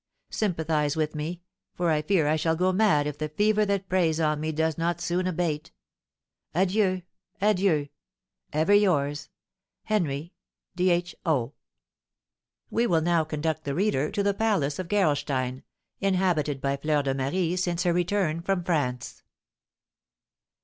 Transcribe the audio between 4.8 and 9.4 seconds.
soon abate. Adieu, adieu! Ever yours,